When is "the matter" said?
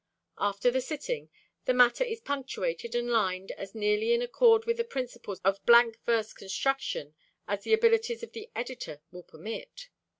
1.65-2.03